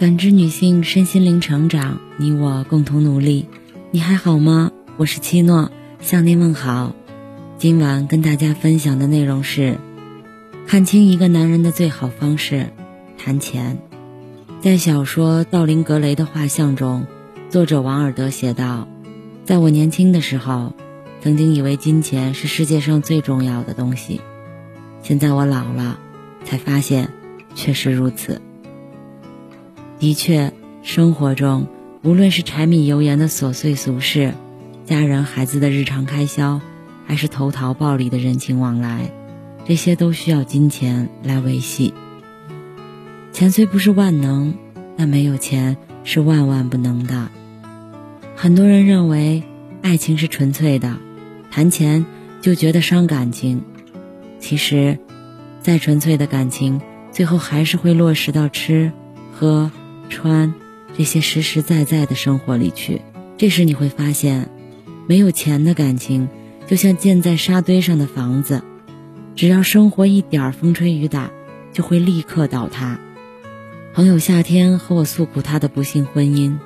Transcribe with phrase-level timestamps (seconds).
[0.00, 3.46] 感知女性身心灵成长，你我共同努力。
[3.90, 4.72] 你还好吗？
[4.96, 5.70] 我是七诺，
[6.00, 6.96] 向您问好。
[7.58, 9.76] 今晚跟大家分享的内容是：
[10.66, 12.70] 看清一个男人的最好方式——
[13.22, 13.76] 谈钱。
[14.62, 17.06] 在小说《道林格雷的画像》中，
[17.50, 18.88] 作者王尔德写道
[19.44, 20.72] ：“在我年轻的时候，
[21.20, 24.22] 曾经以为金钱是世界上最重要的东西。
[25.02, 25.98] 现在我老了，
[26.42, 27.12] 才发现
[27.54, 28.40] 确实如此。”
[30.00, 30.50] 的确，
[30.82, 31.66] 生活中
[32.02, 34.32] 无论是柴米油盐的琐碎俗事，
[34.86, 36.62] 家人孩子的日常开销，
[37.06, 39.10] 还是投桃报李的人情往来，
[39.66, 41.92] 这些都需要金钱来维系。
[43.30, 44.54] 钱虽不是万能，
[44.96, 47.28] 但没有钱是万万不能的。
[48.34, 49.42] 很多人认为
[49.82, 50.96] 爱情是纯粹的，
[51.50, 52.06] 谈钱
[52.40, 53.62] 就觉得伤感情。
[54.38, 54.98] 其实，
[55.60, 56.80] 再纯粹的感情，
[57.12, 58.92] 最后还是会落实到吃
[59.34, 59.70] 喝。
[60.10, 60.52] 穿
[60.98, 63.00] 这些实实在在的生活里去，
[63.38, 64.50] 这时你会发现，
[65.06, 66.28] 没有钱的感情
[66.66, 68.62] 就像建在沙堆上的房子，
[69.34, 71.30] 只要生活一点风吹雨打，
[71.72, 72.98] 就会立刻倒塌。
[73.94, 76.58] 朋友夏天和我诉苦她的不幸婚姻，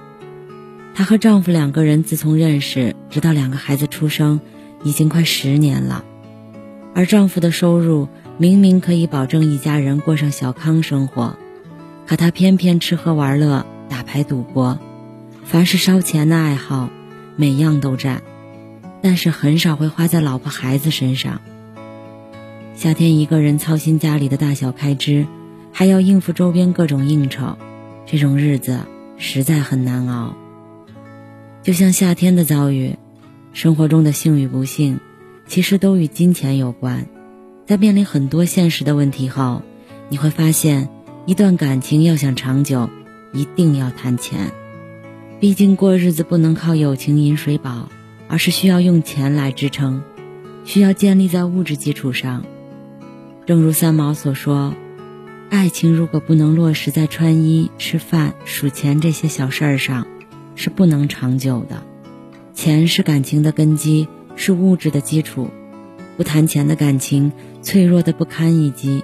[0.95, 4.41] 她和丈夫两个人自从认识，直到两个孩子出生，
[4.83, 6.05] 已经快十年了，
[6.95, 11.37] 而丈夫的收入明明可以保证一家人过上小康生活。
[12.15, 14.79] 可他偏偏吃喝玩乐、打牌赌博，
[15.45, 16.89] 凡是烧钱的爱好，
[17.35, 18.23] 每样都占，
[19.03, 21.41] 但是很少会花在老婆孩子身上。
[22.77, 25.27] 夏天一个人操心家里的大小开支，
[25.73, 27.59] 还要应付周边各种应酬，
[28.07, 28.79] 这种日子
[29.19, 30.37] 实在很难熬。
[31.65, 32.95] 就像夏天的遭遇，
[33.53, 35.01] 生活中的幸与不幸，
[35.49, 37.09] 其实都与金钱有关。
[37.67, 39.63] 在面临很多现实的问题后，
[40.09, 40.94] 你会发现。
[41.27, 42.91] 一段感情要想长久，
[43.33, 44.53] 一定要谈钱。
[45.41, 47.89] 毕竟过日子不能靠友情饮水饱，
[48.29, 50.03] 而是需要用钱来支撑，
[50.67, 52.45] 需要建立在物质基础上。
[53.47, 54.75] 正如三毛所说
[55.49, 60.07] ：“爱情如果不能落实在穿衣、吃饭、数钱这些小事儿上，
[60.55, 61.83] 是不能长久的。
[62.53, 65.49] 钱是感情的根基，是物质的基础。
[66.19, 67.33] 不谈钱的感情，
[67.63, 69.03] 脆弱的不堪一击，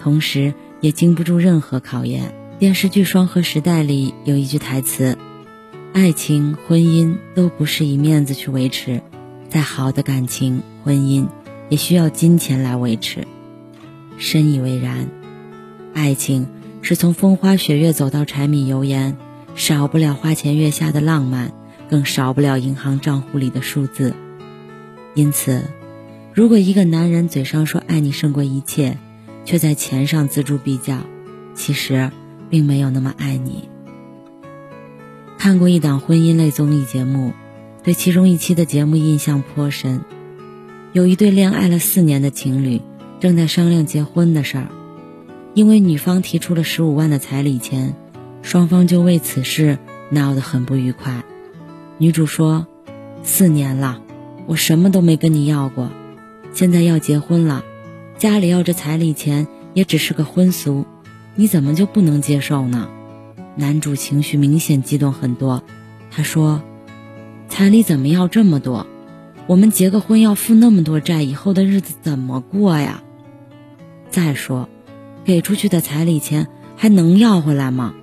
[0.00, 0.54] 同时。”
[0.86, 2.32] 也经不住任何考验。
[2.60, 5.18] 电视剧《双核时代》里有一句台词
[5.92, 9.02] ：“爱情、婚姻都不是以面子去维持，
[9.48, 11.26] 再好的感情、婚姻
[11.68, 13.26] 也需要金钱来维持。”
[14.16, 15.08] 深以为然。
[15.92, 16.46] 爱情
[16.82, 19.16] 是从风花雪月走到柴米油盐，
[19.56, 21.52] 少不了花前月下的浪漫，
[21.90, 24.14] 更少不了银行账户里的数字。
[25.16, 25.64] 因此，
[26.32, 28.98] 如果一个男人嘴上说爱你胜过一切，
[29.46, 30.98] 却在钱上锱铢必较，
[31.54, 32.10] 其实
[32.50, 33.70] 并没有那么爱你。
[35.38, 37.32] 看过一档婚姻类综艺节目，
[37.82, 40.02] 对其中一期的节目印象颇深。
[40.92, 42.82] 有一对恋爱了四年的情侣，
[43.20, 44.68] 正在商量结婚的事儿。
[45.54, 47.94] 因为女方提出了十五万的彩礼钱，
[48.42, 49.78] 双方就为此事
[50.10, 51.22] 闹得很不愉快。
[51.98, 52.66] 女主说
[53.22, 54.00] ：“四年了，
[54.46, 55.90] 我什么都没跟你要过，
[56.52, 57.64] 现在要结婚了。”
[58.18, 60.86] 家里要这彩礼钱也只是个婚俗，
[61.34, 62.88] 你怎么就不能接受呢？
[63.56, 65.62] 男主情绪明显激动很多，
[66.10, 66.62] 他说
[67.48, 68.86] ：“彩礼怎么要这么多？
[69.46, 73.02] 我们结个婚要付那么多债，以后的日子怎么过呀？
[74.10, 74.68] 再说，
[75.24, 77.94] 给出去的彩礼钱还能要回来吗？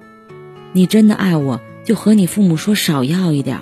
[0.73, 3.61] 你真的爱我，就和你父母说少要一点。”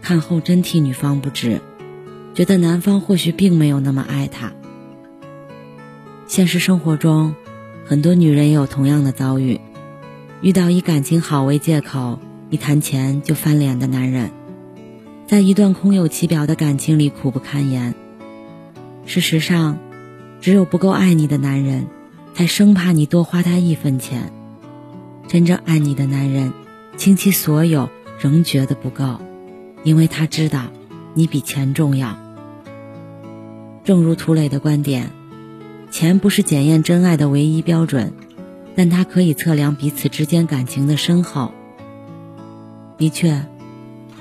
[0.00, 1.60] 看后真替女方不值，
[2.34, 4.52] 觉得男方或许并没有那么爱她。
[6.30, 7.34] 现实生活中，
[7.84, 9.60] 很多女人也有同样的遭遇，
[10.42, 12.20] 遇到以感情好为借口，
[12.50, 14.30] 一谈钱就翻脸的男人，
[15.26, 17.96] 在一段空有其表的感情里苦不堪言。
[19.06, 19.76] 事实上，
[20.40, 21.88] 只有不够爱你的男人，
[22.32, 24.32] 才生怕你多花他一分钱。
[25.26, 26.52] 真正爱你的男人，
[26.96, 27.90] 倾其所有
[28.20, 29.20] 仍觉得不够，
[29.82, 30.66] 因为他知道
[31.12, 32.16] 你比钱重要。
[33.82, 35.10] 正如涂磊的观点。
[35.90, 38.12] 钱不是检验真爱的唯一标准，
[38.76, 41.52] 但它可以测量彼此之间感情的深厚。
[42.96, 43.44] 的确，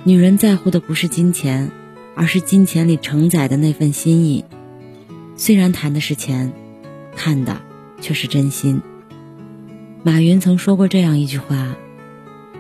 [0.04, 1.71] 女人在乎的不是金钱，
[2.16, 4.45] 而是金钱里承载的那份心意。
[5.36, 6.51] 虽然谈的是钱，
[7.16, 7.62] 看的
[8.01, 8.81] 却是真心。
[10.01, 11.75] 马云曾说过这样一句话：“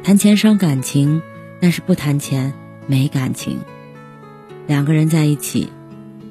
[0.03, 1.21] 谈钱伤感情，
[1.59, 2.53] 但是不谈钱
[2.85, 3.59] 没感情。”
[4.67, 5.69] 两个人在一起，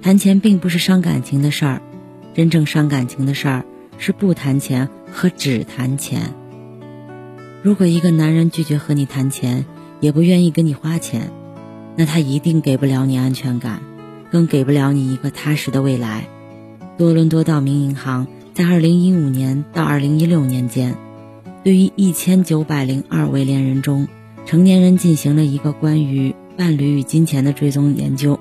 [0.01, 1.83] 谈钱并不是伤感情的事儿。
[2.39, 3.65] 真正伤感情的事儿
[3.99, 6.35] 是不谈钱和只谈钱。
[7.65, 9.67] 如果一个男人拒绝和你谈钱，
[9.99, 11.33] 也不愿意跟你花钱，
[11.97, 13.83] 那他一定给不了你安全感，
[14.31, 16.29] 更给不了你一个踏实的未来。
[16.97, 20.95] 多伦多道明银行在二零一五年到二零一六年间，
[21.65, 24.07] 对于一千九百零二位恋人中，
[24.47, 28.39] 成年人进行了一个关于伴侣与金钱的追踪研究。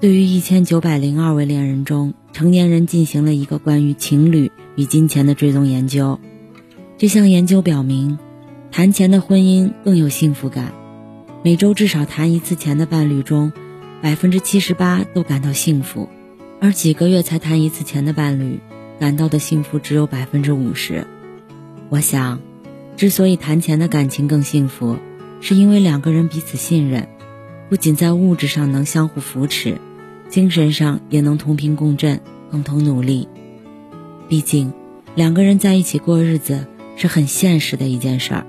[0.00, 6.20] 对于一千九百零二位恋人中，成年人进行了一个关于情侣与金钱的追踪研究。
[6.96, 8.18] 这项研究表明，
[8.70, 10.72] 谈钱的婚姻更有幸福感。
[11.44, 13.52] 每周至少谈一次钱的伴侣中，
[14.02, 16.08] 百分之七十八都感到幸福，
[16.60, 18.58] 而几个月才谈一次钱的伴侣，
[18.98, 21.06] 感到的幸福只有百分之五十。
[21.88, 22.40] 我想，
[22.96, 24.98] 之所以谈钱的感情更幸福，
[25.40, 27.08] 是因为两个人彼此信任，
[27.68, 29.78] 不仅在物质上能相互扶持，
[30.28, 32.20] 精神上也能同频共振，
[32.50, 33.28] 共同努力。
[34.28, 34.72] 毕竟，
[35.14, 36.66] 两个人在一起过日子
[36.96, 38.46] 是很现实的一件事儿，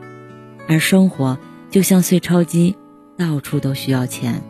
[0.68, 1.38] 而生活。
[1.72, 2.76] 就像碎钞机，
[3.16, 4.42] 到处都需要钱。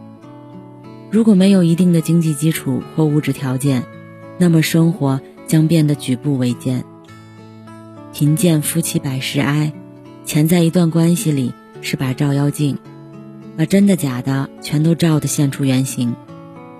[1.11, 3.83] 如果没有一定的经济基础或物质条件，
[4.37, 6.85] 那么生活将变得举步维艰。
[8.13, 9.73] 贫贱夫妻百事哀，
[10.23, 12.77] 钱在一段关系里是把照妖镜，
[13.57, 16.15] 把真的假的全都照得现出原形。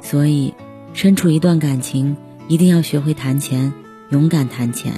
[0.01, 0.53] 所以，
[0.93, 2.17] 身处一段感情，
[2.47, 3.73] 一定要学会谈钱，
[4.09, 4.93] 勇敢谈钱。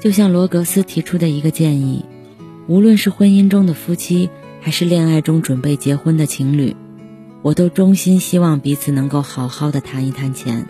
[0.00, 2.04] 就像罗格斯提出的一个建议，
[2.66, 4.30] 无论是婚姻中的夫妻。
[4.60, 6.74] 还是恋爱中准备结婚的情侣，
[7.42, 10.66] 我都衷心希望彼此能够好好的谈一谈钱，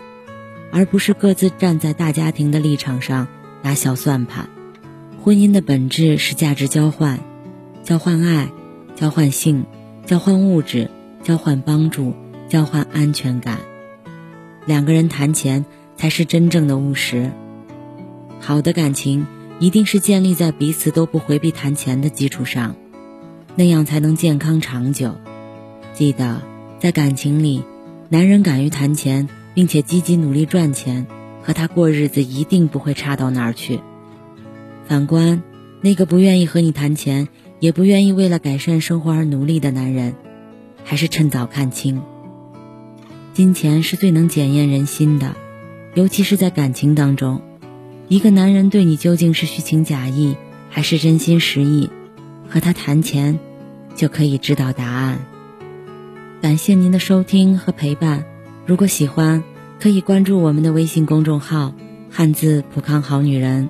[0.71, 3.27] 而不是各自站在大家庭的立场上
[3.63, 4.47] 打小算盘。
[5.23, 7.19] 婚姻的本质是价值交换，
[7.83, 8.51] 交换爱，
[8.95, 9.65] 交换性，
[10.05, 10.91] 交换物质，
[11.23, 12.13] 交换帮助，
[12.49, 13.59] 交换安全感。
[14.65, 15.65] 两个人谈钱
[15.95, 17.31] 才是真正的务实。
[18.41, 19.25] 好的感情
[19.59, 22.75] 一定是建立在彼此都不回避谈钱的基础上。
[23.55, 25.15] 那样才能健康长久。
[25.93, 26.41] 记得，
[26.79, 27.63] 在感情里，
[28.07, 31.07] 男人敢于谈钱，并且积极努力赚钱，
[31.43, 33.81] 和他过日子一定不会差到哪儿去。
[34.85, 35.43] 反观
[35.81, 37.27] 那个不愿意和你谈钱，
[37.59, 40.15] 也不愿意为了改善生活而努力的男人，
[40.85, 42.01] 还是趁早看清。
[43.39, 45.33] 金钱是最能检验人心的，
[45.93, 47.41] 尤其是在感情当中，
[48.09, 50.35] 一个男人对你究竟是虚情假意，
[50.69, 51.89] 还是真心实意？
[52.49, 53.39] 和他谈钱，
[53.95, 55.19] 就可以知道答案。
[56.41, 58.25] 感谢您的收听和陪伴。
[58.65, 59.41] 如果喜欢，
[59.79, 61.73] 可以关注我们的微信公众号
[62.11, 63.69] “汉字浦康好女人”，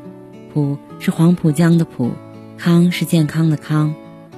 [0.51, 2.13] 浦是黄浦江的浦，
[2.57, 3.93] 康是健康的康。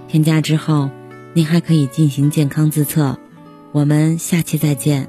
[0.10, 0.90] 添加之后，
[1.34, 3.18] 您还可以进行健康自测。
[3.72, 5.08] 我们下期再见。